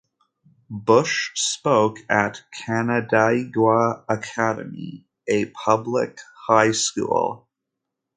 Bush 0.71 1.29
spoke 1.35 1.99
at 2.09 2.41
Canandaigua 2.51 4.03
Academy, 4.09 5.05
a 5.27 5.45
public 5.51 6.17
high 6.47 6.71
school. 6.71 7.47